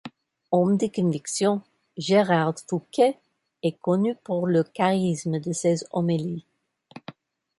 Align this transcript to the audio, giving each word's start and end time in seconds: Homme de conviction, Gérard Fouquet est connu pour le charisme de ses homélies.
Homme 0.49 0.77
de 0.77 0.87
conviction, 0.87 1.61
Gérard 1.95 2.55
Fouquet 2.67 3.19
est 3.61 3.73
connu 3.77 4.15
pour 4.15 4.47
le 4.47 4.63
charisme 4.63 5.37
de 5.39 5.53
ses 5.53 5.83
homélies. 5.91 6.43